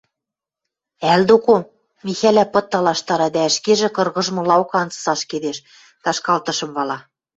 [1.13, 1.55] –Ӓл доко,–
[2.05, 5.57] Михӓлӓ пыт талаштара дӓ ӹшкежӹ кыргыжмылаок анзыц ашкедеш,
[6.03, 6.97] ташкалтышым вала.